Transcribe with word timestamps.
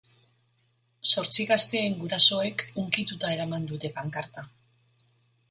Zortzi 1.09 1.45
gazteen 1.51 1.99
gurasoek 1.99 2.65
hunkituta 2.85 3.31
eraman 3.37 3.69
dute 3.75 3.93
pankarta. 4.01 4.47